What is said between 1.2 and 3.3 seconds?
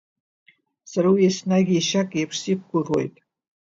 еснагь ешьак иеиԥш сиқәгәыӷуеит.